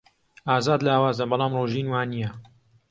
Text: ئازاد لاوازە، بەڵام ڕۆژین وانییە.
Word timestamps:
ئازاد 0.49 0.79
لاوازە، 0.87 1.25
بەڵام 1.31 1.51
ڕۆژین 1.59 1.87
وانییە. 1.89 2.29